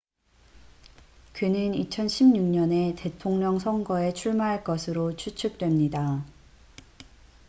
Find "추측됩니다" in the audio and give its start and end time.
5.15-6.25